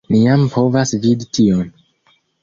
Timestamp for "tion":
1.39-1.61